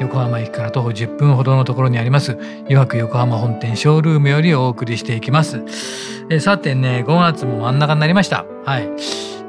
[0.00, 5.62] 横浜駅から徒歩10分ほどのところにあります湯白横浜本店ショールームよりお送りしていきます、
[6.30, 8.44] え、さてね5月も真ん中になりました。
[8.64, 8.84] はい。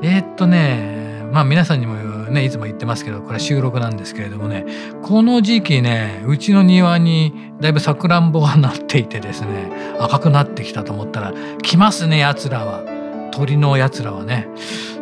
[0.01, 4.65] えー、っとねまあ皆さんにもねいつも言ってますけどこれは収録なんですけれどもね
[5.01, 12.83] この時期ねうちの庭にだいぶさくらんぼがなっていてですね赤くなってきたと思ったら来ますねやつらは。
[13.31, 14.47] 鳥のやつらはね。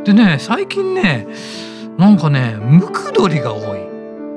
[0.06, 1.28] でね最近ね
[1.98, 3.80] なんかねムクドリが多い。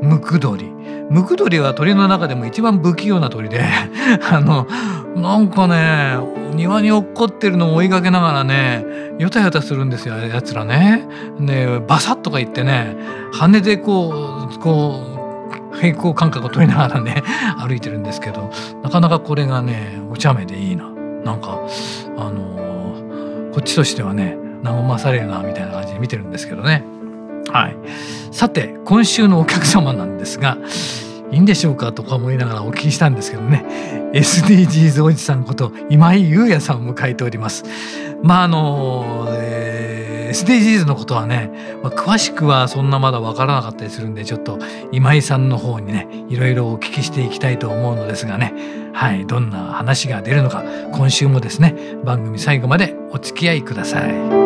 [0.03, 0.76] ムクドリ。
[1.11, 3.63] ムクドリは鳥の中でも一番不器用な鳥で
[4.31, 4.67] あの
[5.15, 6.17] なんかね
[6.55, 8.85] 庭に落っこってるのを追いかけながらね
[9.19, 11.07] よたよたするんですよやつらね。
[11.41, 12.97] でバサッとか言ってね
[13.33, 15.01] 羽でこうこ
[15.73, 17.23] う平行感覚を取りながらね
[17.67, 18.51] 歩いてるんですけど
[18.83, 20.85] なかなかこれがねお茶目でいいな。
[21.25, 21.59] なんか
[22.17, 22.57] あの
[23.53, 26.85] こっちとしてはね和まされるなみたいな感じで見てるんですけどね。
[27.49, 27.77] はい、
[28.33, 30.59] さて今週のお客様なんですが
[31.31, 33.65] いいんでしょうかとか思いながらお聞きしたんですけどね
[34.13, 37.65] SDGs おじさんこと今井優也さんを迎えております。
[38.23, 41.51] まああの、えー、SDGs のことはね、
[41.83, 44.59] まあ、詳しくはそんなまだ分からなかったりするんでちょっと
[44.93, 48.55] 今井さんの方にねいろいろお聞きしていきたいと思うのですがね
[48.95, 51.75] はいどんな話が出るのか今週もですね
[52.05, 54.46] 番組最後までお付き合いください。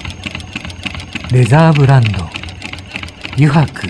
[1.31, 2.09] レザーブランド。
[3.35, 3.87] 油白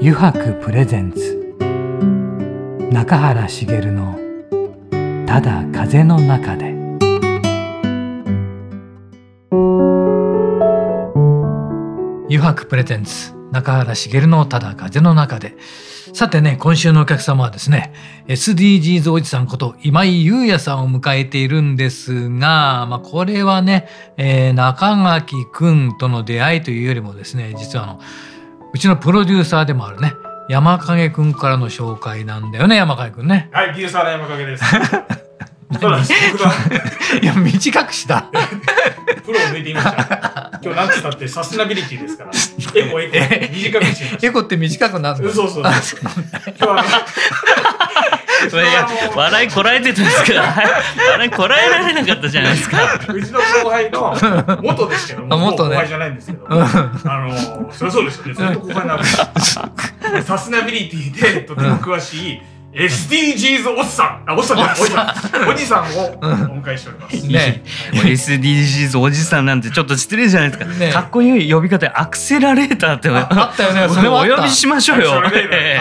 [0.00, 1.54] 油白プレゼンツ。
[2.90, 4.18] 中原茂の
[5.28, 6.72] 「ただ風の中で」
[12.30, 13.34] 油白プレゼンツ。
[13.52, 15.54] 中原茂の「ただ風の中で」
[16.18, 17.92] さてね、今週のお客様はですね、
[18.26, 23.86] SDGs おじさんこと今井優也さんを迎えているんですが、まあ、これはね、
[24.16, 28.00] えー、中垣くんとの出会いというよりもですね、実はあの、
[28.72, 30.12] うちのプロデューサーでもあるね、
[30.48, 33.48] 山影くんからの紹介なんだよね、山影くんね。
[33.52, 34.64] はい、デューサーの山影です。
[35.80, 36.12] そうなんです。
[37.22, 38.22] いや、短くした。
[39.24, 40.27] プロを抜いてみました。
[40.62, 42.30] 今日なんつったってサステナビリティですから。
[42.74, 43.14] エコエコ。
[43.54, 44.26] 短くしました。
[44.26, 45.30] エコって短くなるの？
[45.30, 45.62] そうそう。
[45.62, 52.78] 今日はいや笑いこらえてたんですけど笑いこらえられなかったじゃないですか
[53.12, 54.16] うちの後輩の
[54.62, 59.04] 元ですけども元、ね、後輩じゃないんですけど、あのそりゃそうですよねずっと後輩なんで
[60.22, 62.42] サステナビリティでとても詳しい、
[62.72, 64.30] SDGs おっさん。
[64.30, 65.50] あおっさんじゃない。
[65.50, 65.84] おじさん。
[65.84, 66.18] を
[66.52, 67.62] お迎えしております、ね。
[67.92, 73.08] SDGs おじさんなんてちょっと失礼じゃないですか、ね、かっこいい呼び方アクセラレーターって。
[73.08, 73.88] あったよね。
[73.88, 75.22] それお呼びしましょうよ。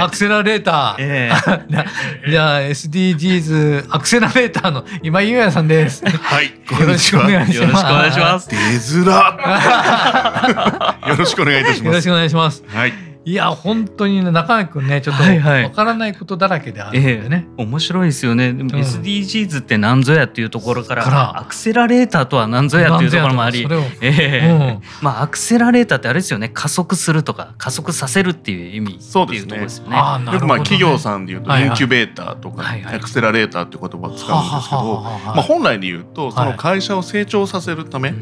[0.02, 1.86] アクセラレーター、えー、
[2.32, 6.06] じゃあ SDGs アクセラレーターの今井優也さんです。
[6.06, 6.46] はい。
[6.46, 7.62] よろしくお願いします。
[7.62, 8.50] よろしくお願いします。
[8.50, 11.86] 出づら よろしくお願いいたします。
[11.86, 12.64] よろしくお願いします。
[12.68, 17.62] はいいや本当にね中谷君ねちょっとわからないことだらけであるんでね、はいはいえ。
[17.62, 18.54] ー、面白いですよね。
[18.54, 23.68] でも SDGs って何ぞやっていうところからうん、アクセラレーターとは何ぞやっていうところもあり、
[24.00, 26.48] えー、うん、まあアクセラレーターってあれですよね。
[26.48, 29.60] 加速するとか加速させるっていう意味そうですね。
[29.60, 29.98] ですよね。
[29.98, 38.14] よくまあ企業さんでいうとインキュベーターとか、はいはい、アクセラレーターって言葉を使うんですけど、まあ、本来で言うとその会社を成長させるため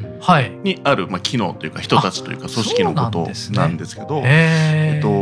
[0.63, 4.23] にある、まあ、機能というか人たちというか組織のことなんですけど、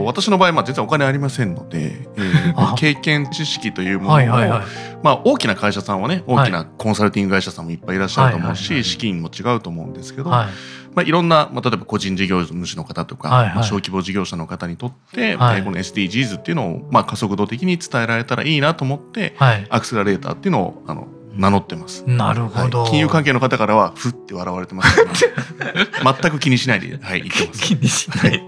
[0.03, 4.61] と、私の場合まあ実はお金ありませんので、えー、経験知識というものを、はいはいはい、
[5.03, 10.47] まあ、大きな会社さんはね大きなコンサルティング会社さんもいっぱいいらっしゃると思うし、はいはいはい、資金も違うと思うんですけど、はい。
[10.95, 22.03] まあ、いろんな、まあ、例えば個人事業主の方とか、はいはい、まあ、小規模事業者の方にとって、はい、この SDGs っていうのを、まあ、加速度的に伝えられたらいいなと思って、はい、アクセラレーターっていうのをあの名乗ってます。
[22.07, 27.61] なるほど、はい、金融関係の方からはふって笑われてますけど、 全く気にしないで、はい、言ってます。
[27.61, 28.43] 気にしない。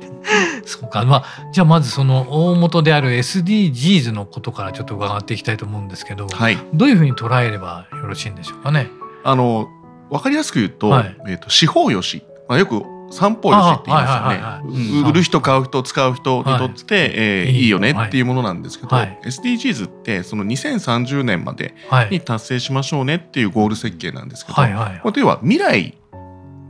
[0.66, 8.90] そうか、まあ、じゃあまずその大元である SDGs のことからちょっと伺っていきたいと思うんですけど、はい、どういうふうに捉えればよろしいんでしょうかね？
[9.24, 9.68] あの
[10.10, 15.10] わかりやすく言うと、はい、えっ、ー、と司法よし、まあ、よく三方よしって言いますよね。
[15.10, 21.76] 売る人買う人使う人にとって、はい、えー、いいよねっていうものなんですけど、はい、SDGs ってその2030年まで
[22.10, 24.74] に達成しましょうねっていうゴール設計なんですけど、はい。
[24.74, 25.98] はい、は未来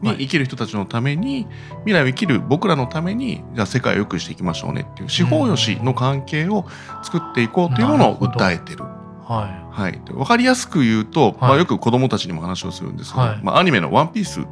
[0.02, 1.48] に生きる人たちのために、
[1.86, 6.66] 未来を生きる僕らのためにじゃあ世界を良くしていきましょうねっていう司法よしの関係を
[7.04, 8.84] 作っていこうというものを訴えてる。
[8.84, 9.66] はい。
[9.76, 14.46] はい、分かりやすく言うと、はい、まあ、よく子供たちにも話をするんですけど、はい、まあ、アニメの「ワンピース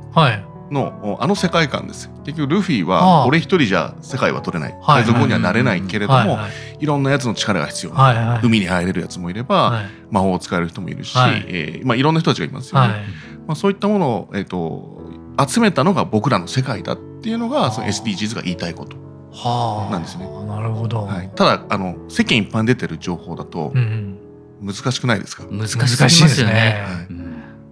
[0.74, 4.75] のあの世界観です結局ルフィは俺一人じゃ世界は取れない。
[4.86, 6.40] 海賊王にはなれないけれども
[6.80, 12.88] いろんなやつの力が必要はいはい、海に入れるやつもいれば、はい、魔法を使える人もいるし、はい、えー、まあ、いろんな人たちがいますよね。
[12.88, 13.02] はい、
[13.48, 15.02] まあ、そういったものを、えーと、
[15.48, 18.98] 集めたのが僕らの世界だっていうのがその SDGs が言いたいこと
[19.92, 20.26] なんですね。
[20.48, 23.72] なるほど、はい、ただあの世間一般出てる情報だと、
[24.62, 25.44] 難しくないですか？
[25.50, 25.78] 難しい
[26.24, 27.08] ですね、はい、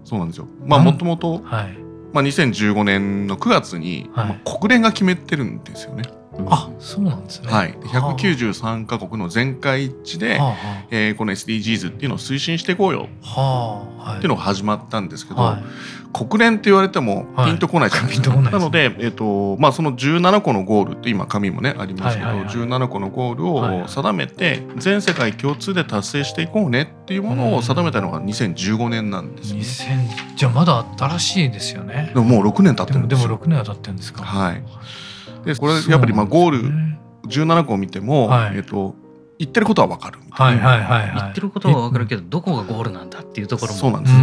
[0.03, 0.47] そうなんですよ。
[0.65, 1.77] まあもともと、はい
[2.13, 6.03] まあ、2015年の9月に、はいまあ、国連が決めてるんですよね。
[6.47, 7.51] あそうなんですね。
[7.51, 10.55] はい、193か国の全会一致で、は
[10.89, 14.13] えー、この SDGs っていうのを推進していこうよ、はあ。
[14.13, 15.63] っていうのが始まったんですけど、はい、
[16.13, 18.31] 国連って言われてもピンとこないじゃ ないですか。
[18.31, 32.11] はい、なので、えーとまあ、その17個のゴールって今紙もねありますけど、はいはいはい、17個のゴールを定めて、全世界共通で達成していこうねっていうものを定めたのが2015年なんです、ね、じゃあまだ新しいですよね。
[32.13, 33.27] でももう6年経ってるんですよ。
[33.27, 34.23] でも6年は経ってるんですか。
[34.23, 34.63] はい。
[35.45, 36.91] でこれやっぱりまあゴール
[37.27, 38.95] 17個を見ても、はい、えっと
[39.37, 43.79] 言ってることは分かるはいはいはい、はい、言ってることは分かるけどどこがゴールなんだっていうところも。
[43.79, 44.15] そうなんです。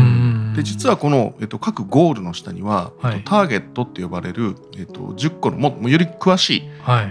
[0.57, 6.63] で実はこの、えっと、各ゴールの下には、はい、ターゲットって呼ばれる、えっと、10個のももより詳しい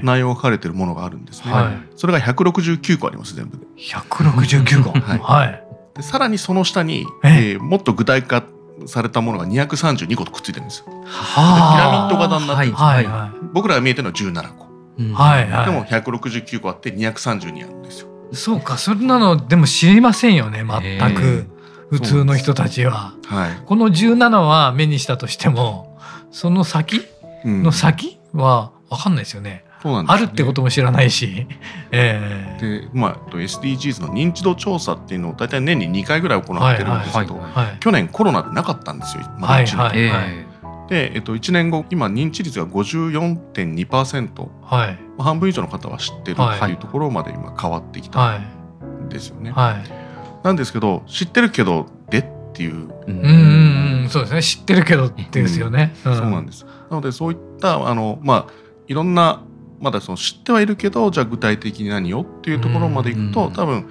[0.03, 3.65] 内容が書かれてるものがあるんですね、はい、それが169個あります全部で。
[3.77, 4.91] 169個。
[4.91, 5.63] はい、はい、
[5.95, 8.43] でさらにその下に、えー、もっと具体化
[8.85, 10.85] されたものが232個とくっついてるんですよ。
[11.05, 12.69] はピラミッド型になってる。
[12.69, 13.05] んです、はい。
[13.05, 14.67] はい、僕らが見えてるのは17個、
[14.99, 15.13] うん。
[15.13, 18.07] はいはい、でも169個あって232あるんですよ。
[18.33, 21.47] そうかそんなのでも知りませんよね全く。
[21.89, 23.13] 普通の人たちは。
[23.25, 25.97] はい、この17は目にしたとしても
[26.31, 27.01] その先？
[27.45, 29.63] の先は分かんないですよね。
[29.83, 31.47] あるってことも知らないし、
[31.91, 37.41] えー、でまあ SDGs の認知度調査っていうのを大体年に2回ぐらい行ってるんですけど、
[37.79, 39.23] 去年コロナでなかったんですよ。
[39.37, 49.51] まだ1年、はいはい、で、えっと、1年後今認知率が54.2%、はい、半分以上の方は知ってるっていうところまで今変わってきたんですよね。
[49.51, 52.89] はい、なんですけど知ってるけどでっていう。
[53.07, 53.19] うん。
[53.21, 54.41] うんそうですね。
[54.41, 55.93] 知ってるけどですよね。
[56.05, 56.65] うん、そうなんです。
[56.89, 58.47] なのでそういったあの、まあ、
[58.87, 59.43] いろんな
[59.79, 63.87] まだその知ってはいるけどじゃあ具体的に何をっていうところまでいくと、多分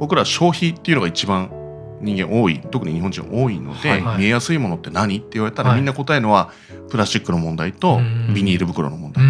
[0.00, 1.50] 僕ら消費っていうのが一番
[2.00, 6.52] 人間多い特に日本人多いので、はいはい、見えやすいものって何って言われたら、みんな答えるのは
[6.90, 7.98] プラスチックの問題と
[8.34, 9.24] ビニール袋の問題。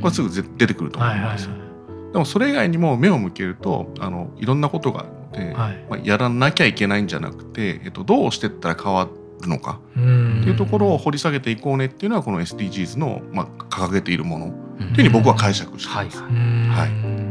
[0.00, 1.52] これすぐ出てくると思うんですよ。
[1.52, 9.08] はいはい、でもそれ以外にも目を向けるとあのいろんなことがあるので、はい、まあ、やらなきゃいけないんじゃなくて、えっと、どうしてったら変わ
[9.40, 14.46] るのかっていうところを掘り下げていこうねっていうのはこの SDGs の、まあ、掲げているもの。
[14.48, 16.22] というふうに僕は解釈しています。
[16.22, 17.24] はい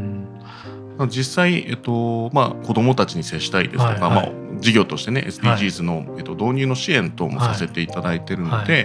[1.08, 8.84] 実際、えっとまあ、子どもたちに接したいですとか、はいはい、まあ、事業としてね SDGs の、はい、えっと、導入の支援等もさせていただいてるので、はい、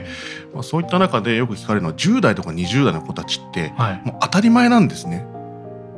[0.55, 5.25] まあ、そういった中でよく聞かれるのは10代とか20代の子たちって、はい、もう当たり前なんですね。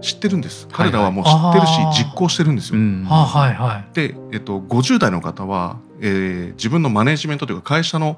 [0.01, 0.68] 知ってるんです。
[0.72, 2.80] 彼らはもう知ってるし、実行してるんですよ。
[2.80, 8.18] はいはい、で、えっと、50代の方は、えー、自分のマネジメントというか会社の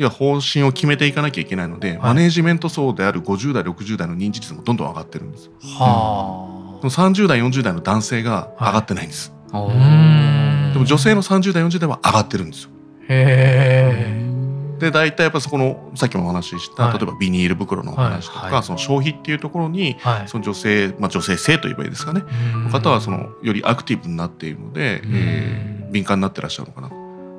[0.00, 5.50] いや方針を決めていかなきゃいけないので、マネジメント層である50代60代の認知率もどんどん上がってるんです。
[5.60, 12.70] はあ、30代40代の男性が上がってないんです、はい、でも女性の30代40代は上がってるんですよ。
[13.10, 14.30] へえ。
[14.78, 22.22] で大体やっぱそこのさっきもお話しした、はい、例えばビニール袋の話とか、はい、その消費っていうところに、はい、その女性、まあ、女性性といえばいいですかね。
[22.54, 26.88] の方はそのよりアクティブになっているので、えー、敏感になってらっしゃるのかな。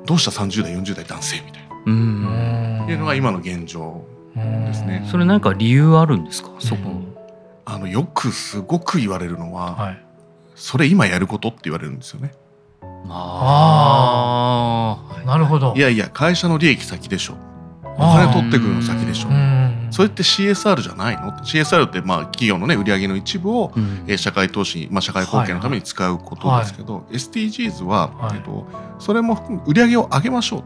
[0.06, 5.06] どうした30代40代男性みたいなっていうのが今の現状ですね。
[5.10, 6.50] それなんか理由あるんですか？
[6.58, 6.90] そこ。
[7.64, 10.04] あのよくすごく言われるのは、はい、
[10.54, 12.32] それ今やることって言われるんですよね。
[13.08, 14.98] あ。
[15.22, 15.74] あなるほど。
[15.76, 17.34] いやいや会社の利益先でしょ。
[17.84, 19.28] お金取ってくるの先でしょ。
[19.90, 28.66] それって CSR じゃないの ?CSR ってまあ企業のね売上の一部を、うん、社会投資、まあ、社会貢献のために使うことですけど、はいはい、SDGs は、はい、えっと、
[28.98, 30.64] それも売上を上げましょう、うん、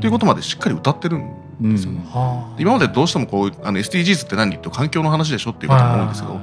[0.00, 2.02] ということまでしっかり歌ってるんですよね。
[2.04, 6.40] うん、今までどうしてもこうあの SDGs って何って環境の話でしょっていうことが多いんですけど、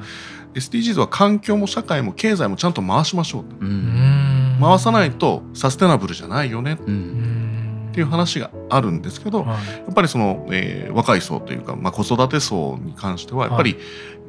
[0.53, 13.77] SDGs は環境も社会も経済もちゃんと回しましょう、うん、回さないとサステナブルじゃないよね、っていう話があるんですけど、はい、やっぱりその、えー、若い層というか、まあ、子育て層に関してはやっぱり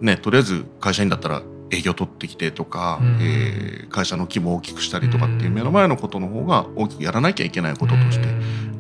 [0.00, 8.28] ね、とりあえず会社員だったら営業取ってきてとか、うん、えー、会社の規模を大きくしたりとかっていう目の前のことの方が大きくやらなきゃいけないこととして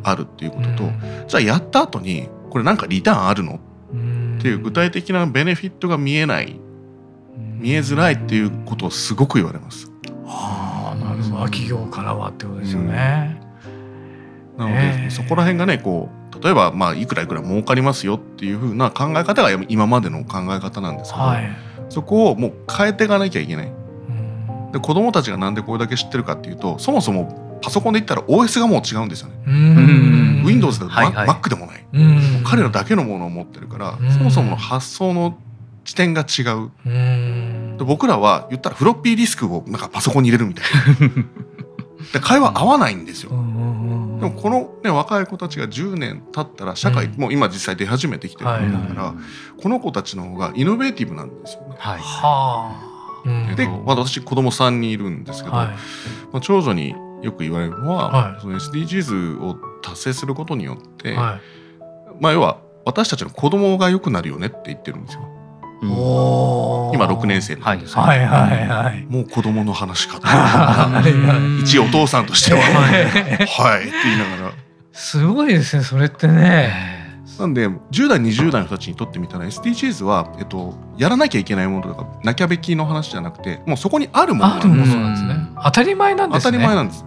[0.02, 0.90] あるっていうことと、
[1.26, 3.60] じゃあやった後にこれなんかリターンあるの？
[4.38, 6.60] っていう具体的なベネフィットが見えない
[7.56, 9.90] 見えづらいっていうことをすごく言われます。
[10.24, 11.44] はあ、なるほど。
[11.44, 13.40] 企業からはってことですよね。
[14.58, 21.48] うん、なので、そこら辺がね、こう例えばまあいくらいくら儲かりますよっていうふうな考え方が今までの考え方なんですけど、はい、
[21.88, 23.72] そこをもう変えていかなきゃいけない。
[24.72, 30.44] で子供たちがなんでこれだけ知ってるかっていうとそもそもパソコンで言ったら OS がもう違うんですよね。
[30.44, 31.84] Windows でも、はいはい、Mac でもない。
[32.44, 35.38] 彼らだけのものを持ってるからそもそもの発想の
[35.84, 36.70] 視点が違う。
[37.78, 40.64] で僕らは言ったらフロッピーディスクをなんかパソコンに入れるみたい
[41.08, 41.24] な。
[42.12, 43.30] で会話合わないんですよ。
[43.30, 49.14] でもこの、ね、若い子たちが10年経ったら社会、うん、もう今実際出始めてきてるんだから、は
[49.58, 51.76] い、この子たちの方がイノベーティブなんですよね。
[51.78, 51.96] は
[53.52, 55.74] い、で、まあ、私子供3人いるんですけど、はい、ま
[56.34, 65.28] あ、長女によく言われるのは、はい、その SDGs を達成することによって、まあ要は私たちの子供が良くなるよねって言ってるんですよ。
[65.80, 68.18] 今6年生なんですよ、はい。
[68.20, 68.66] はい。
[68.66, 70.26] はい、もう子供の話かと。
[71.62, 72.60] 一お父さんとしては。
[72.60, 73.82] はい。
[73.82, 74.52] って言いながら。
[74.92, 76.98] すごいですねそれってね。
[77.38, 85.36] なんで10代20代の人たちにとってみたら SDGs は、えっと、やらなきゃいけないものとかなきゃべきの話じゃなくてもうそこにあるものなんですね。
[85.62, 86.50] 当たり前なんですね。
[86.50, 87.04] 当たり前なんです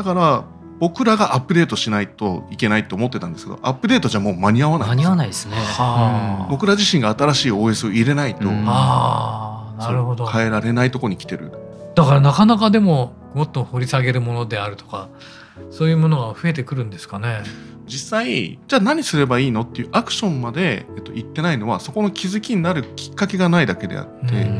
[0.00, 0.44] だから
[0.78, 10.26] 僕らがアップデートしないといけないと思ってたんですけどアップデートじゃもう間に合わない間に合わないですね、はあ、僕ら自身が新しい OS を入れないと、うん、あなるほど。
[10.26, 11.52] 変えられないとこに来てる。
[11.94, 15.08] だからなかなかでももっと掘り下げるものであるとか
[15.70, 17.42] そういうものが増えてくるんですかね。
[17.86, 24.50] 実際じゃあ何すればいいのっていうアクションまで、えっと、言ってないのはそこの気づきになるきっかけがないだけであって、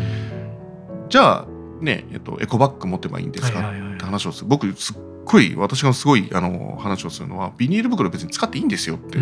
[1.08, 1.46] じゃあ
[1.80, 4.48] ねえっと、エコバッグ持てばいいんですか、って話をする。
[4.48, 9.18] 僕すっごい私がすごいあの話をするのはビニール袋別に使っていいんですよって、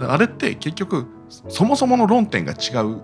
[0.00, 1.06] あれって結局
[1.48, 3.00] そもそもの論点が違う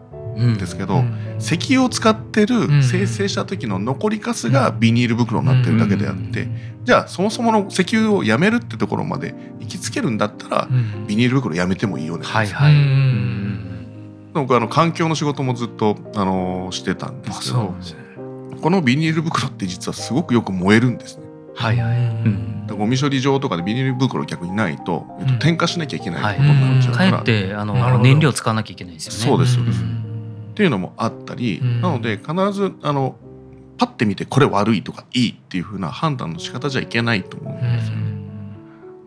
[0.55, 6.49] んですけど、うん、石油を使ってる生成した時の残りかすがビニール袋になってるだけであって、
[6.85, 10.69] じゃあそもそもの石油をやめるってところまで行きつけるんだったら、
[11.07, 12.75] ビニール袋やめてもいいよね、はいはい、
[14.33, 17.75] 僕あの環境の仕事もずっとあのしてたんですけど、
[18.61, 21.22] このビニール袋って実はすごくよく燃えるんですね。
[21.55, 21.77] はい。
[21.79, 29.19] はい、うん、ゴミ処理場とかでビニール袋逆にないと、えっと、点火しなきゃいけないことになっちゃうから、かえってあの燃料使わなきゃいけないですよね。
[29.19, 33.17] そうですそうです、っていうのもあったり、なので必ずあの
[33.79, 37.97] パッて見てこれ悪いとかいいっていうふうな判断の仕方じゃいけないと思うんですよ。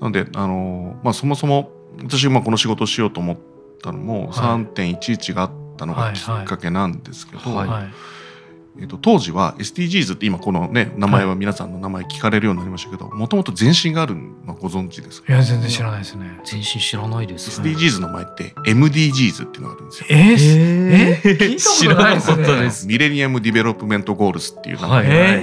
[0.02, 1.72] なのであの、まあ、そもそも
[2.04, 3.38] 私まあこの仕事をしようと思っ
[3.82, 7.84] たのも3.11があったのがきっかけなんですけど、はいはい。
[7.84, 8.15] はい
[8.78, 15.32] えーと、当時は SDGs って今このね名前は皆さんの名前聞かれるようになりましたけどもともと前身があるのご存知ですか？
[15.34, 16.42] いや全然知らないですね。
[16.50, 20.08] 前身知らないです、ね、SDGs の前って MDGs っていうのがあるんですよ。
[20.10, 25.08] えー、えー、聞いたことないです、ね、 Millennium Development Goals っていう名前。
[25.08, 25.40] で、はい、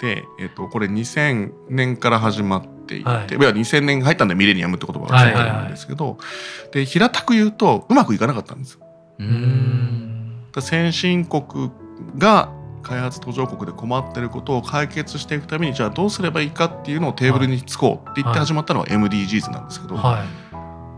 [0.00, 6.20] で、えーと、これ2000年から始まっていて、はい、いや2000年入ったんでミレニアムって言葉がついてるんですけど、はいはい
[6.64, 8.80] はい、で平たく言うとうまくいかなかったんです。
[9.20, 10.44] うん。
[10.60, 11.70] 先進国
[12.16, 12.52] が
[12.82, 20.26] 開発途上国で困ってることを解決していくためにじゃあどうすればいいかっていうのをテーブルにつこうって言って始まったのは MDGs なんですけど、はい、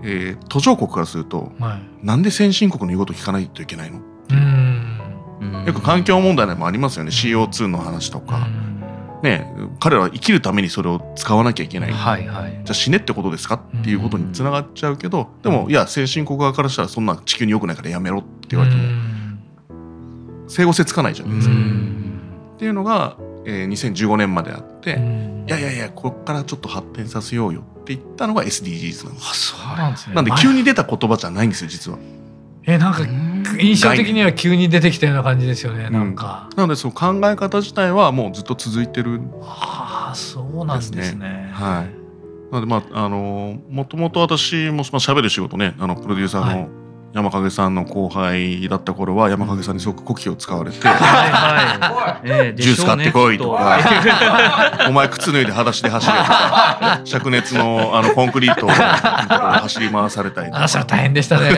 [0.05, 4.01] えー、途上国からすると、はい、なんで先進国の言うこと聞かないといけないの？
[5.67, 7.11] よく環境問題でもありますよね。
[7.11, 8.47] CO2 の話とか。
[9.23, 18.83] ね、彼らは生きるためにそれを使わなきゃいけない、はいはい、じゃあ死ねってことですかっていうことにつながっちゃうけどでもいや先進国側からしたらそんな地球に良くないからやめろって言われても
[20.51, 21.55] 整合性つかないじゃないですか。
[21.55, 23.17] っていうのが、
[23.47, 24.91] えー、2015年まであって
[25.47, 29.27] いやいやいやここからちょっと発展させようよって言ったのが SDGs なんです。
[29.31, 30.15] あそうなんですね。
[30.15, 31.99] なんで急に出た言葉じゃないんですよ実は。
[32.67, 33.07] えなんか
[33.59, 36.51] 印象的には急に出てきたような感じですよね、なんか。
[36.57, 41.51] なのでその考え方自体はもうずっと続いてる、はあそうなんですね。
[41.53, 42.53] はい。
[42.53, 46.80] なのでまああのもともと私もまあ喋る仕事ねあのプロデューサーの
[47.13, 53.81] 山影さんの後輩だった頃は山影さんにすごく古希を使われて「ジュース買ってこい」とか
[54.89, 60.65] 「お前靴脱いで裸足で走れ」とか灼熱のあのコンクリートを走り回されたりとか。
[60.65, 61.51] あそれ大変でしたね。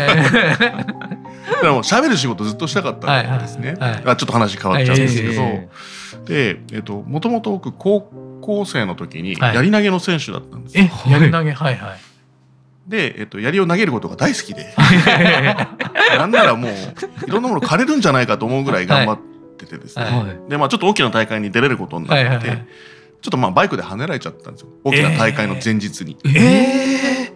[1.61, 3.75] でも喋る仕事ずっとしたかったんですね。
[3.79, 5.43] はいはいはい、ちょっと話変わっちゃうんですけど、
[6.25, 8.01] で、えっと、もともと僕高
[8.41, 10.89] 校生の時にやり投げの選手だったんですよ。
[10.89, 11.53] はい、やり投げ？
[11.53, 12.01] はいはい。
[12.87, 14.75] で、えっと、槍を投げることが大好きで。
[16.19, 16.73] なんならもう
[17.27, 19.19] いろんなもの枯れるんじゃないかと思うぐらい頑張っ
[19.57, 22.67] ててですね、はい、でまあちょっと大きな大会に出れることになって、はいはいはい、
[23.23, 24.69] ちょっとまあバイクで跳ねられちゃったんですよ。
[24.85, 26.17] 大きな大会の前日に。
[26.25, 27.33] えー、え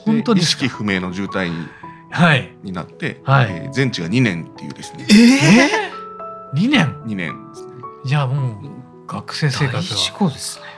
[0.00, 1.66] ー、本当に意識不明の渋滞に,、
[2.10, 5.06] はい、になって、はい、えー、全治が2年っていうですね。
[5.10, 7.72] えー、2年 ?2 年ですね。
[8.04, 9.82] じゃあもう学生生活は。
[9.82, 10.75] 事故ですね。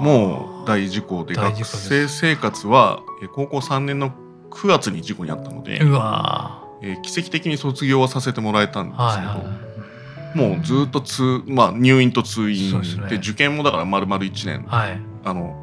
[0.00, 3.02] もう大事故で学生生活は
[3.34, 4.12] 高校3年の
[4.50, 15.56] 9月に事故にあったので、えー、奇跡的に卒業はさせてもらえたんですけど、はいはい、もうずっと通、まあ、入院と通院で、ね、受験もだから丸々1年、はい、あの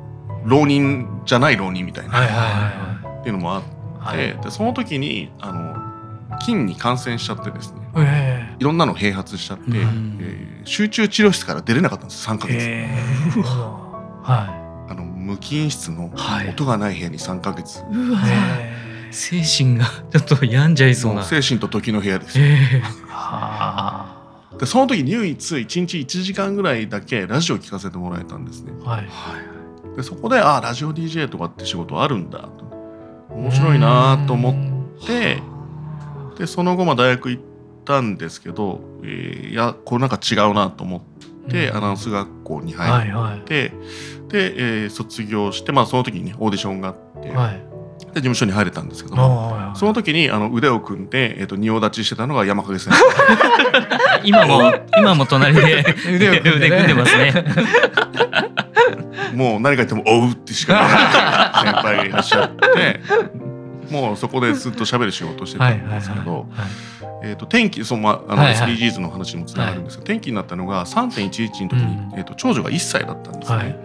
[0.45, 2.37] 浪人じゃない浪人みたいな、はいはい
[3.07, 3.67] はい、っていうのもあって、
[3.99, 12.57] はい、でその時にあの菌に感染しちゃってですね、えー、いろんなの併発しちゃって、うん、えー、集中治療室から出れなかったんです3か月。
[12.59, 13.82] えー
[14.23, 16.11] はい、あの無菌室の
[16.49, 18.71] 音がない部屋に3か月、は
[19.11, 21.23] い、精神が ちょっと病んじゃいそうな。
[21.23, 29.07] 精神と時の部屋です、えー、でその時唯一1日1時間ぐらいだけラジオ聞かせてもらえたんですね、はい、
[29.95, 32.47] でそこでああラジオ DJ とかって仕事あるんだ
[33.29, 34.51] 面白いなと思
[35.01, 35.41] って
[36.37, 37.43] でその後ま大学行っ
[37.83, 41.12] たんですけど、えー、いやこれなんか違うなと思って。
[41.47, 43.71] で、アナウンス学校に入って、はいはい、で、
[44.83, 47.53] えー、卒業して、まあ、その時に、ね、オーディションがあって、はい、
[48.13, 53.03] で事務所に入れたんですけども、その時にあの腕を組んで、えーと、仁王立ちしてたのが山影先生。
[54.23, 57.33] 今も今も隣で腕を組んで,、組んでますね。
[59.35, 60.99] もう何か言っても「追う」ってしか言わない
[61.73, 63.01] 先輩がいらっしゃって
[63.89, 66.45] もうそこでずっと喋る仕事をしてたんですけど。
[67.23, 73.57] えーと、天気その、まあ、あの SDGs の話にもつながるんですが、はい、天気になったのが3.11の時に、うん、えーと、長女が1歳だったんですね。
[73.57, 73.79] はい、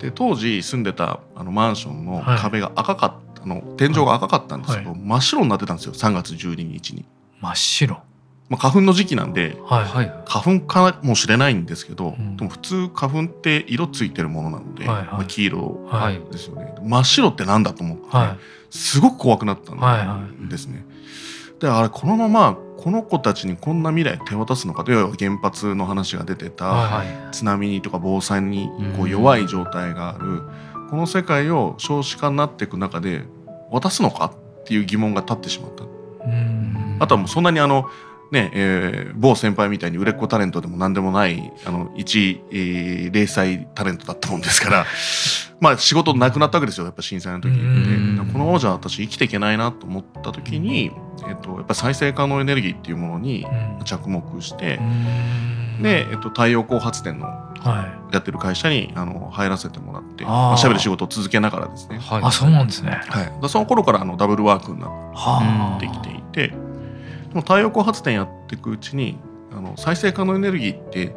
[0.00, 7.06] で当時住んでたあのマンションの壁が赤かった、あの天井が赤かったんですけど、真っ白になってたんですよ3月12日に。
[7.40, 8.02] 真っ白。
[8.48, 9.84] まあ、花粉の時期なんで、はい、
[10.24, 18.36] 花粉かもしれないんですけど、うん、でも普通花粉って色ついてるものなので、はいはい、まあ、黄色ですよね、真っ白ってなんだと思って、は
[18.70, 19.76] い、すごく怖くなったん
[20.48, 20.74] ですね。
[20.74, 20.84] はいは
[21.56, 30.42] い、であれこのままこの子たちにこんな未来手渡すのかという原発の話が出てた、はい、津波とか防災にこう弱い状態がある、
[30.88, 33.24] この世界を少子化になっていく中で
[33.72, 35.82] 渡すのかっていう疑問が立ってしまった。
[37.00, 37.90] あとはもうそんなにあの
[38.32, 44.86] ねえー、某先輩みたいに売れっ子タレントでも何でもないあの一、えー、零細タレントだったもんですから
[45.60, 48.16] まあ仕事なくなったわけですよやっぱ震災の時に。
[48.36, 50.90] このままじゃ私生きていけないなと思った時に、
[51.26, 53.46] えーと、やっぱ再生可能エネルギーっていうものに
[53.84, 54.78] 着目して、
[55.80, 57.28] で、えーと、太陽光発電の
[58.12, 61.98] やってる会社にあの入らせてもらって、まあ、しゃべる仕事を続けながらですね。
[61.98, 66.65] はい、あそうなんですね、はい、その頃からあのダブルワークになってきていて。
[67.34, 69.18] も太陽光発電やっていくうちに
[69.52, 71.14] あの再生可能エネルギーって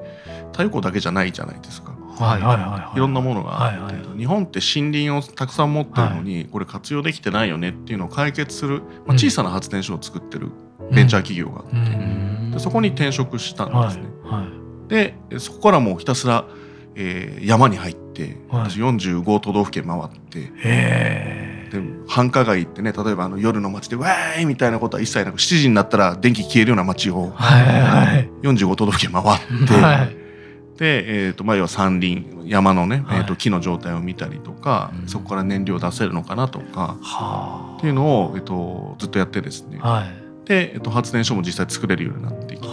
[0.51, 1.89] 太陽光だけじゃないじゃないですか。
[2.19, 3.65] はいはいはいはい、いろんなものが。
[3.65, 10.49] あって、はいはい、日本って森林をたくさん持ってるのに、はい、これ活用できてないよねっていうのを解決する、まあ、小さな発電所を作ってる
[10.91, 14.03] ベンチャー企業があって、うん、でそこに転職したんですね。
[14.25, 16.45] はいはい、でそこからもうひたすら、
[16.95, 20.51] えー、山に入って、私45都道府県回って。
[21.69, 30.07] で繁華街ってね例えばあの夜の街で「わーい!」みたいなことは一切なく7時になったら電気消えるような街を45都道府県回って、はい、
[30.77, 36.97] で、えーとまあ、要は山林山のね、えー、と木の状態を見たりとか、そこから燃料出せるのかなとか、
[37.77, 42.67] っていうのを、えー、とずっとやってですね、はい、で、えー、と発電所も実際作れるようになってきて、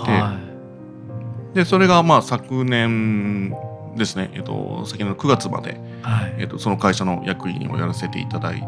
[1.52, 3.54] でそれがまあ昨年
[3.96, 8.62] ですね、えっと、先の9月まで、はい、えっと、その会社の役員をやらせていただい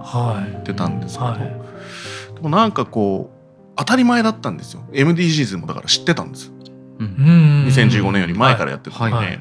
[0.64, 1.40] てたんですけど、はい。
[1.40, 1.50] はい、
[2.34, 3.38] でもなんかこう
[3.76, 4.82] 当たり前だったんですよ。
[4.92, 6.50] MDGs もだから知ってたんです、
[6.98, 9.40] うん、2015年より前からやってたので、はい。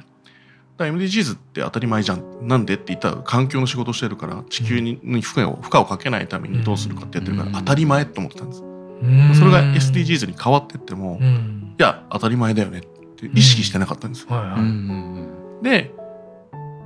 [0.77, 2.47] だ MDGs って当たり前じゃん。
[2.47, 8.63] なんでって言ったら環境の仕事してるから地球に負荷を負荷をかけないためにどうするかってやってるから当たり前って思ってたんです。
[9.39, 14.27] それが SDGs に変わってってもいや当たり前だよねって意識してなかったんです。
[14.27, 14.39] はい。
[14.39, 15.91] はいで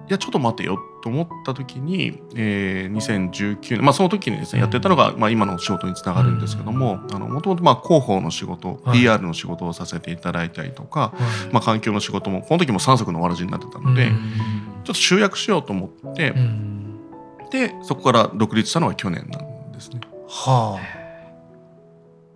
[0.09, 11.13] いやちょっと待てよと思った時に、えー、2019年、まあ、その時にですね、やってたのが、まあ、今の仕事につながるんですけどももともと広報の仕事、はい、PR の仕事をさせていただいたりとか、は
[11.49, 14.13] い、まあ、環境の仕事もこの時も3足のわらじになってたので、ちょ
[14.83, 16.33] っと集約しようと思って、
[17.51, 20.01] でそこから独立したのが去年なんですね。
[20.27, 21.00] はあ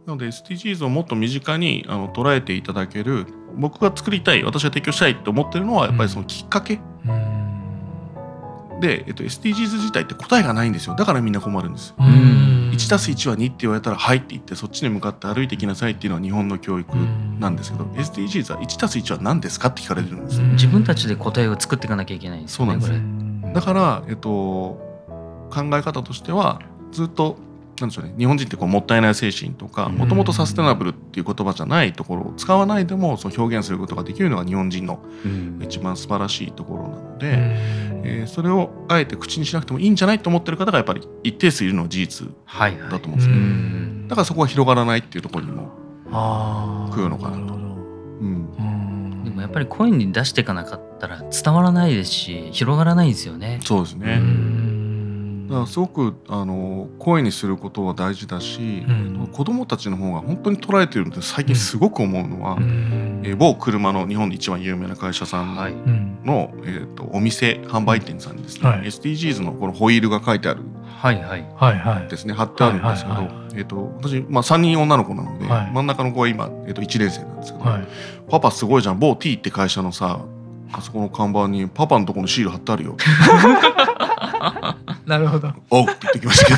[0.06, 8.80] なので SDGs をもっと身近にあの捉えていただける僕が作りたい私が提供したいと思ってるのはやっぱりそのきっかけ、うん。
[8.82, 10.96] で、えっと、SDGs 自体って答えがないんですよ。
[10.96, 11.96] だからみんな困るんです。
[11.98, 16.94] 1たす1は2って言われたら「はい」って言ってそっちに向かって歩いてきなさいっていうのは日本の教育
[17.39, 23.54] なんですけど SDGs は1たす1は何ですかって聞かれてるんです自分たちで答えを作っていかなきゃいけないんですよねそうなんです。
[23.54, 24.30] だから、えっと、
[25.50, 26.60] 考え方としては
[26.91, 27.38] ずっと
[27.80, 35.04] なんでしょうね、日本人ってこうもったいない精神とかもともとサステナブルっていう言葉じゃないところを使わないでもその表現することができるのが日本人の
[35.62, 37.34] 一番素晴らしいところなので、
[38.04, 42.28] えー、それをあえて口にしなくてもいいんじゃないと思ってる方がやっぱり一定数いるのは事実
[42.90, 45.72] だと思うんですね、はいはい、だからそこが広がらないっていうところにも
[46.94, 47.56] 来るのかなと。
[49.26, 53.60] でもやっぱり声に出していかなかったら伝わらないですし広がらないですよね。
[53.64, 54.22] そうですね。
[55.48, 70.62] だからすごくあの声にすることは大事だし、うん、子どもたちの方が本当に捉えてるって最近すごく思うのは、うん、えー、某車の日本で一番有名な会社さんの、はい、えーと、お店販売店さんにですね、はい、SDGs のこのホイールが書いてある
[71.56, 72.08] はいはい。
[72.08, 72.34] ですね。
[72.34, 73.16] 貼ってあるんですけど、
[73.54, 77.66] えーと、私、まあ、3人女の子なので、はい、真ん中の子は今、えーと、1年生なんですけど、
[78.30, 80.26] パパすごいじゃん某 T って会社のさ
[80.72, 82.98] あそこの看板にパパのとこのシール貼ってあるよ。
[85.06, 85.52] なるほど。
[85.70, 86.58] おって言ってきましたけど。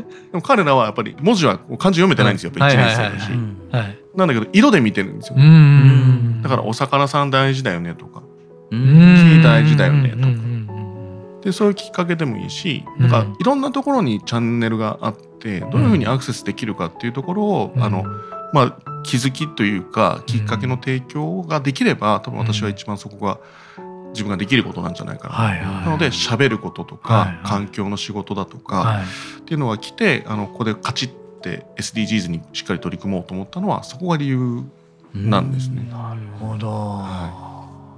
[0.32, 2.52] でも彼らはやっぱり文字は漢字読めてないんですよ。
[2.56, 3.30] やっぱ1年生だし。
[4.16, 5.36] なんだけど色で見てるんですよ。
[6.42, 8.22] だからお魚さん大事だよねとか、
[8.70, 10.28] 木大事だよねとか。
[11.42, 18.04] でそういうきっかけでもいいし、なんかいろんなところにチャンネルがあってどういうふうにアクセスできるかっていうところを、あの
[18.52, 23.38] まあ気づきというかきっかけの提供ができれば多分私は一番そこが
[24.12, 34.64] 自分ができることなんじゃないかな、はいはい、なので喋ることとか、はいはい、環境の仕事だとか、はい、っていうのが来てあのここでカチッて SDGs にしっかり取り組もうと思ったのはそこが理由
[35.14, 35.88] なんですね。
[35.90, 37.50] なるほど、はい。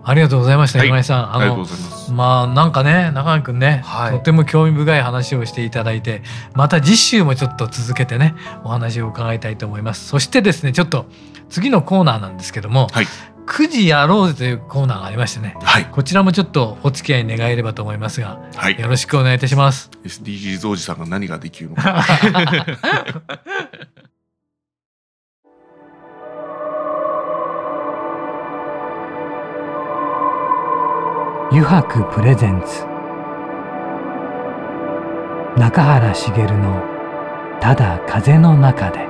[0.04, 1.36] ありがとうございました、はい、今井さん。
[1.36, 2.12] ありがとうございます。
[2.12, 6.22] まあなんかね、中上くんね、はい、とても興味深い話をしていただいて、
[6.54, 10.08] また次週もちょっと続けてね、お話を伺いたいと思います。
[10.08, 11.06] そしてですね、ちょっと
[11.50, 13.06] 次のコーナーなんですけども、はい、
[13.46, 19.90] 9時やろうぜというコーナーがありましてね、はい、こちらもちょっとお付き合い願えればと思いますが、はい、よろしくお願いいたします。
[20.04, 22.04] SDGs おじさんが何ができるのか。
[31.50, 32.86] 油白プレゼンツ
[35.60, 36.82] 中原茂の
[37.60, 39.06] 「ただ風の中で」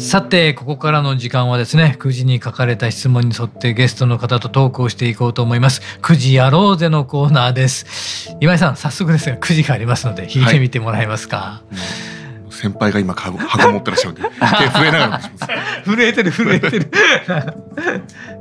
[0.00, 5.82] さてここからの時間はですね9時に書かれた質問に沿ってゲストの方とトークをしていこうと思います。
[6.00, 8.34] 9時やろうぜのコーナーです。
[8.40, 12.10] 今井さん早速ですが9時がありますので弾いてみてもらえますか、はい
[12.50, 13.38] 先輩が今箱
[13.72, 15.20] 持ってらっしゃるんで手震えながら
[15.86, 16.90] 震えてる震えてる。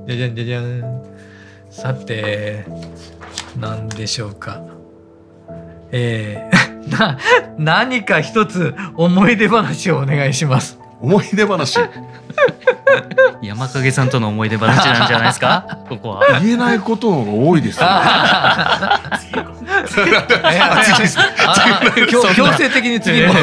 [0.08, 1.04] じゃじゃんじゃじゃん。
[1.70, 2.66] さて
[3.58, 4.62] 何でしょうか。
[5.92, 7.18] えー、 な
[7.58, 11.80] 何か一つ思い出話をお願いします思い出話。
[13.42, 15.66] 山影さんとの思い出話なんじゃないですか？
[15.88, 16.40] ここは。
[16.42, 17.88] 言えないことのが多いですよ、
[22.36, 23.34] 強制的に次も。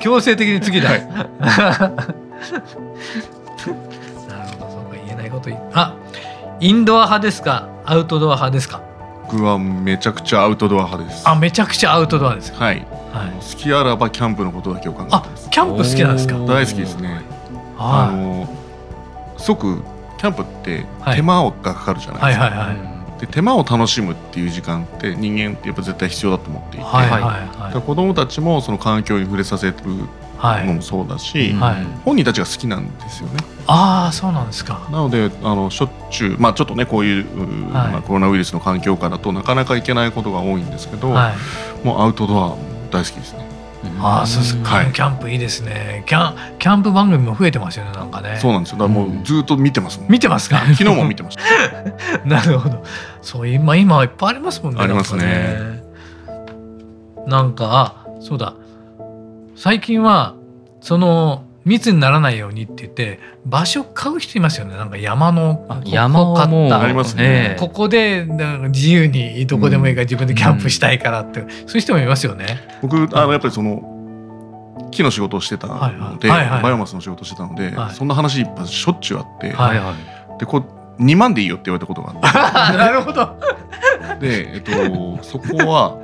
[0.00, 1.28] 強制的に次だ、はい、なる
[4.58, 5.94] ほどそうか言えないことあ
[6.60, 7.68] インドア派ですか？
[7.84, 8.80] アウトドア派ですか？
[9.34, 11.28] 僕はめちゃくちゃアウトドア派です。
[11.28, 15.50] あめちゃくちゃアウトドアですはい、はい、好きあらばキャンプのことだけを考えてます。
[15.50, 16.38] キャンプ好きなんですか？
[16.38, 17.22] 大好きですね。
[17.76, 18.48] あの
[19.36, 19.82] すごく
[20.18, 22.76] キャンプって手間がかかるじゃないですか、はいはいはい。
[22.76, 29.74] はいで手間を楽しむっていう時間って人間ってやっぱ絶対必要だと思っていて、はいはいはい、子どもたちもその環境に触れさせる
[30.38, 33.36] のもそうだし、はい、本人たちが好きなんですよね。
[33.66, 34.86] ああそうなんですか。
[34.90, 41.32] なのであのしょっちゅうまあちょっとねこういう、はい、まあ、コロナウイルスの環境下だとなかなか行けないことが多いんですけど、は
[41.82, 42.56] い、もうアウトドア
[42.90, 43.44] 大好きですね。
[44.00, 44.56] ああそうです。
[44.62, 46.04] か、はい、キャンプいいですね。
[46.06, 48.38] キャンキャンプ番組も増えてますよねなんかね。
[48.40, 48.78] そうなんですよ。
[48.78, 50.58] だからもうずっと見てますもん、見てますか？
[50.58, 51.42] 昨日も見てました。
[52.26, 52.82] なるほど。
[53.22, 55.82] そう今今いっぱいありますもんねありますね。
[57.26, 58.54] なんかあそうだ
[59.56, 60.34] 最近は
[60.80, 64.76] その密にならないようにって言って場所買う人いますよね。
[64.76, 66.80] なんか山の山を買った。
[66.80, 68.26] ありますね、ここで
[68.68, 72.78] 自由にどこでもいいから自分でキャンプしたいからって、うん、そういう人もいますよね。
[72.82, 73.90] 僕あのやっぱりその
[74.90, 79.94] 木の仕事をしてたので、はいはい、バイオマスの仕事をしてたので、はい、そんな話しょっちゅうあって、はいは
[80.36, 80.58] い、でこ
[80.98, 83.36] う2万でいいよって言われたことがあって なるほど。
[84.20, 85.96] で、えっと、そこは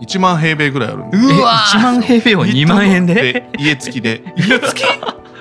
[0.00, 3.50] 1万平米ぐらいあるんでうわ1万平米を2万円で？
[3.58, 4.84] 家付きで家付き？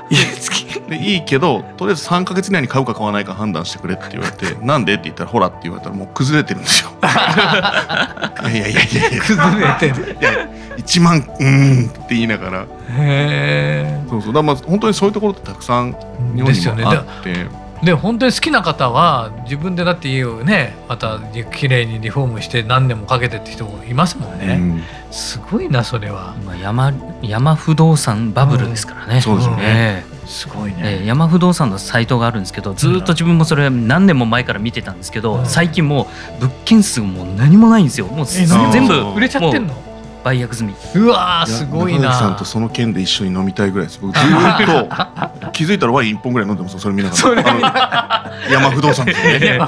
[0.10, 0.68] 家付き？
[0.88, 6.92] でいいけどとりあえず3か月以内に買うか買わないか判断してくれって言われて「なんで?」って言ったら「ほら」って言われたらもう崩れてるんですよ。
[7.04, 10.18] いやいやいやいや崩れてる。
[10.22, 10.32] いや
[10.78, 12.60] 1万うんって言いながら。
[12.62, 12.66] へ
[12.98, 14.00] え。
[14.10, 15.92] そうそうだまあ本当にそういうところってたくさん
[16.36, 17.67] 日本にもあって。
[17.84, 26.36] で本当に好きな方は自分でだって家をねまた綺麗にリフォームして何年もかけてって人もいますもんね、うん、すごいなそれは。
[26.42, 36.08] 今山山不動産バブルですからね、うん、そうですね、すごいね、えー、山不動産のサイトがあるんですけどずっと自分もそれ何年も前から見てたんですけど、うん、最近も
[36.40, 38.08] う物件数も何もないんですよ。
[38.08, 38.48] もう全
[38.88, 39.87] 部売れちゃってんの？
[40.28, 40.74] 売約済み。
[40.96, 42.14] うわすごいな。
[42.14, 44.00] さんとその件で一緒に飲みたいぐらいです。
[44.02, 44.30] 僕ずっ
[44.66, 44.90] と
[45.54, 48.32] 気づいたらワイン一本ぐらい飲んでますそれ見ながら。
[48.52, 49.60] 山不動産ですね。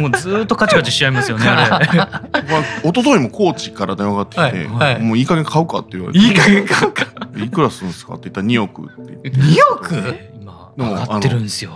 [0.00, 1.86] もうずっとカチカチしちゃいますよねあれ。
[2.82, 4.94] 一昨日も高知から電話があってきて、はい。
[4.94, 6.18] はい、もういい加減買うかって言われて。
[6.18, 7.06] いい加減買うか。
[7.36, 8.82] いくらするんですかって言ったら2億。
[8.82, 8.86] っ
[9.22, 10.34] て2億
[10.76, 11.72] でも上がってるんですよ。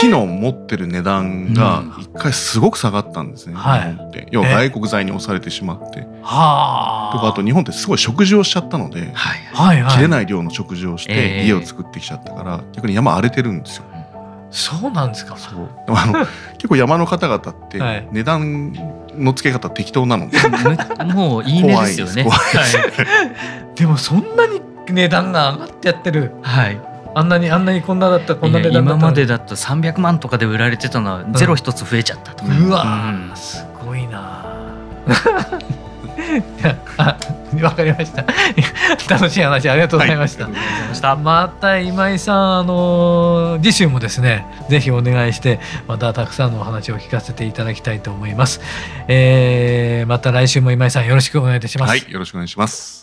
[0.00, 3.54] 木の持ってる値段が一回すごく下がったんですね。
[3.54, 6.06] はい、要は外国材に押されてしまって。
[6.22, 7.12] はあ。
[7.12, 9.34] とかあと日本ってすごい食事をしちゃったので、は
[9.74, 13.84] いはい、切れない量の食事をして家を作ってきちゃったから、逆に山荒れてるんですよ。
[14.52, 15.36] そうなんですか？
[15.36, 15.68] そう。
[15.88, 16.26] あの
[16.58, 18.72] 結構山の方々って値段
[19.16, 20.38] の付け方適当なので、
[21.12, 22.22] もういいねですよね。
[22.22, 22.30] は
[23.74, 26.32] い、でもそんなに値段が上がってやってる。
[26.42, 26.78] はい。
[27.16, 34.44] あんなにあんなにこんなだったこんな値段だった今までだと300万とかで売られてたのはゼロ一つ増えちゃったとか、うん、うわ、うん、すごいな
[37.62, 38.24] わかりました。
[39.08, 41.78] 楽しい話ありがとうございました、はい、また。
[41.80, 48.60] 今井さんあの次週もですねぜひお願いしてまたたくさんのお話を聞かせていただきたいと思います、
[49.08, 51.90] えー、また来週も今井さんよろしくお願いいたします。
[51.90, 53.00] はいよろしくお願いします。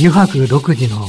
[0.00, 1.08] 油白独自の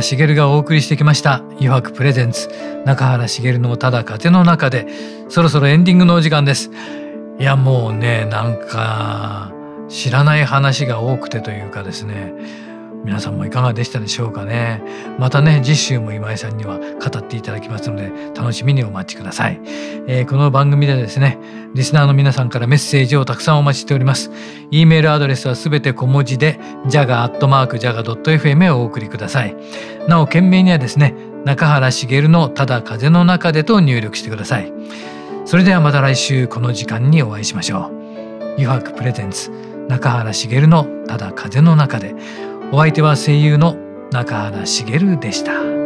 [0.00, 2.48] 原茂がお送りしてきました「余白プレゼンツ。
[2.84, 4.86] 中原茂のただ風の中で」
[5.28, 6.70] そろそろエンディングのお時間です。
[7.38, 9.52] いやもうねなんか
[9.88, 12.32] 知らない話が多くてというかですね。
[13.04, 14.82] 皆さんもいかがでしたでしょうかね。
[15.18, 19.60] またね次週も今井さんには語っていただきますので楽しみにお待ちください、
[20.06, 21.38] えー、この番組でですね
[21.74, 24.30] リスナーの皆さんからメッセージをたくさんお待ちしております。
[24.70, 29.56] e メールアドレスはすべて小文字で jaga.jaga.fm へお送りください。
[30.08, 34.72] なお件名にはですね中原茂のただ風の中でと入力してください。
[35.44, 38.54] それではまた来週この時間にお会いしましょう。
[38.58, 39.50] 油白プレゼンツ
[39.88, 42.14] 中原茂のただ風の中で。
[42.70, 43.76] お相手は声優の
[44.12, 45.77] 中原茂でした。